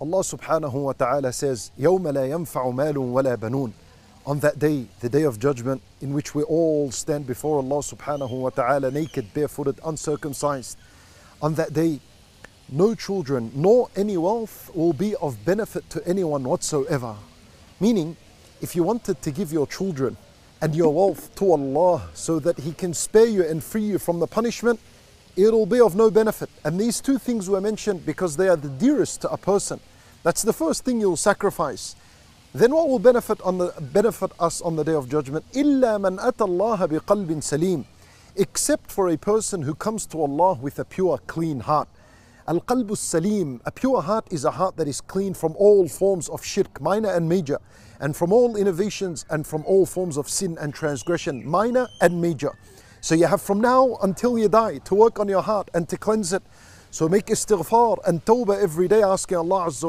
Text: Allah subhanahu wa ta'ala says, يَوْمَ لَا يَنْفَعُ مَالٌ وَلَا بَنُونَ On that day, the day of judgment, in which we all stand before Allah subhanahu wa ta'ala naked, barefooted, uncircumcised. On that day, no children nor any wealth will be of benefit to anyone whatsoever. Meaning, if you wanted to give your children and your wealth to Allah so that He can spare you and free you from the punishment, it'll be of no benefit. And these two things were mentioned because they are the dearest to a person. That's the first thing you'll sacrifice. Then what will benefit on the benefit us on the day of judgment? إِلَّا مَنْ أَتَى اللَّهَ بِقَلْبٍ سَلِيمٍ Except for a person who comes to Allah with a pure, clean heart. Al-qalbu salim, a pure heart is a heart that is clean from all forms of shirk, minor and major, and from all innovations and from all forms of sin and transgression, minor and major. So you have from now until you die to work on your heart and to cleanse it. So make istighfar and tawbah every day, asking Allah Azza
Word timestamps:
Allah 0.00 0.20
subhanahu 0.20 0.72
wa 0.72 0.92
ta'ala 0.94 1.30
says, 1.30 1.72
يَوْمَ 1.78 2.00
لَا 2.00 2.26
يَنْفَعُ 2.26 2.72
مَالٌ 2.72 2.94
وَلَا 2.94 3.36
بَنُونَ 3.36 3.70
On 4.24 4.40
that 4.40 4.58
day, 4.58 4.86
the 5.00 5.10
day 5.10 5.24
of 5.24 5.38
judgment, 5.38 5.82
in 6.00 6.14
which 6.14 6.34
we 6.34 6.42
all 6.44 6.90
stand 6.90 7.26
before 7.26 7.58
Allah 7.58 7.82
subhanahu 7.82 8.30
wa 8.30 8.48
ta'ala 8.48 8.90
naked, 8.90 9.34
barefooted, 9.34 9.78
uncircumcised. 9.84 10.78
On 11.42 11.52
that 11.56 11.74
day, 11.74 12.00
no 12.70 12.94
children 12.94 13.52
nor 13.54 13.90
any 13.94 14.16
wealth 14.16 14.70
will 14.74 14.94
be 14.94 15.14
of 15.16 15.44
benefit 15.44 15.90
to 15.90 16.06
anyone 16.08 16.44
whatsoever. 16.44 17.14
Meaning, 17.78 18.16
if 18.62 18.74
you 18.74 18.82
wanted 18.82 19.20
to 19.20 19.30
give 19.30 19.52
your 19.52 19.66
children 19.66 20.16
and 20.62 20.74
your 20.74 20.94
wealth 20.94 21.34
to 21.34 21.52
Allah 21.52 22.08
so 22.14 22.38
that 22.38 22.60
He 22.60 22.72
can 22.72 22.94
spare 22.94 23.26
you 23.26 23.44
and 23.44 23.62
free 23.62 23.82
you 23.84 23.98
from 23.98 24.18
the 24.18 24.26
punishment, 24.26 24.80
it'll 25.35 25.65
be 25.65 25.79
of 25.81 25.95
no 25.95 26.09
benefit. 26.09 26.49
And 26.63 26.79
these 26.79 27.01
two 27.01 27.17
things 27.17 27.49
were 27.49 27.61
mentioned 27.61 28.05
because 28.05 28.37
they 28.37 28.47
are 28.47 28.55
the 28.55 28.69
dearest 28.69 29.21
to 29.21 29.31
a 29.31 29.37
person. 29.37 29.79
That's 30.23 30.41
the 30.41 30.53
first 30.53 30.85
thing 30.85 30.99
you'll 30.99 31.17
sacrifice. 31.17 31.95
Then 32.53 32.73
what 32.73 32.87
will 32.87 32.99
benefit 32.99 33.41
on 33.41 33.57
the 33.57 33.73
benefit 33.79 34.31
us 34.39 34.61
on 34.61 34.75
the 34.75 34.83
day 34.83 34.93
of 34.93 35.09
judgment? 35.09 35.45
إِلَّا 35.51 35.99
مَنْ 35.99 36.19
أَتَى 36.19 36.47
اللَّهَ 36.47 36.87
بِقَلْبٍ 36.87 37.27
سَلِيمٍ 37.27 37.85
Except 38.37 38.91
for 38.91 39.09
a 39.09 39.17
person 39.17 39.61
who 39.61 39.75
comes 39.75 40.05
to 40.07 40.21
Allah 40.21 40.53
with 40.53 40.79
a 40.79 40.85
pure, 40.85 41.19
clean 41.27 41.61
heart. 41.61 41.87
Al-qalbu 42.47 42.95
salim, 42.95 43.59
a 43.65 43.71
pure 43.71 44.01
heart 44.01 44.27
is 44.31 44.45
a 44.45 44.51
heart 44.51 44.77
that 44.77 44.87
is 44.87 45.01
clean 45.01 45.33
from 45.33 45.55
all 45.57 45.87
forms 45.87 46.29
of 46.29 46.45
shirk, 46.45 46.79
minor 46.79 47.09
and 47.09 47.27
major, 47.27 47.59
and 47.99 48.15
from 48.15 48.31
all 48.31 48.55
innovations 48.55 49.25
and 49.31 49.47
from 49.47 49.63
all 49.65 49.85
forms 49.85 50.15
of 50.15 50.29
sin 50.29 50.55
and 50.61 50.73
transgression, 50.73 51.43
minor 51.43 51.87
and 52.01 52.21
major. 52.21 52.51
So 53.02 53.14
you 53.14 53.26
have 53.26 53.40
from 53.40 53.60
now 53.60 53.96
until 54.02 54.38
you 54.38 54.48
die 54.48 54.78
to 54.84 54.94
work 54.94 55.18
on 55.18 55.28
your 55.28 55.42
heart 55.42 55.70
and 55.72 55.88
to 55.88 55.96
cleanse 55.96 56.34
it. 56.34 56.42
So 56.90 57.08
make 57.08 57.26
istighfar 57.26 57.98
and 58.06 58.22
tawbah 58.24 58.60
every 58.60 58.88
day, 58.88 59.02
asking 59.02 59.38
Allah 59.38 59.66
Azza 59.68 59.88